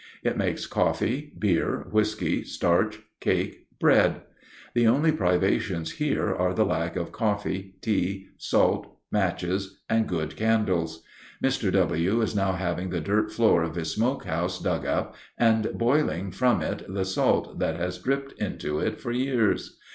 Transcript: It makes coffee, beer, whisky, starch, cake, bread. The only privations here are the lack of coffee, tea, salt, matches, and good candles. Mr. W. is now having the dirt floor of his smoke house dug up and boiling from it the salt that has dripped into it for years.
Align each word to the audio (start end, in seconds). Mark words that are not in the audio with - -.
It 0.23 0.35
makes 0.35 0.65
coffee, 0.65 1.31
beer, 1.37 1.85
whisky, 1.91 2.43
starch, 2.43 3.01
cake, 3.19 3.67
bread. 3.79 4.21
The 4.73 4.87
only 4.87 5.11
privations 5.11 5.91
here 5.91 6.33
are 6.33 6.55
the 6.55 6.65
lack 6.65 6.95
of 6.95 7.11
coffee, 7.11 7.75
tea, 7.81 8.29
salt, 8.39 8.97
matches, 9.11 9.79
and 9.91 10.07
good 10.07 10.35
candles. 10.35 11.03
Mr. 11.43 11.71
W. 11.71 12.19
is 12.19 12.35
now 12.35 12.53
having 12.53 12.89
the 12.89 12.99
dirt 12.99 13.31
floor 13.31 13.61
of 13.61 13.75
his 13.75 13.91
smoke 13.93 14.25
house 14.25 14.59
dug 14.59 14.87
up 14.87 15.13
and 15.37 15.69
boiling 15.75 16.31
from 16.31 16.63
it 16.63 16.83
the 16.91 17.05
salt 17.05 17.59
that 17.59 17.75
has 17.75 17.99
dripped 17.99 18.33
into 18.41 18.79
it 18.79 18.99
for 18.99 19.11
years. 19.11 19.77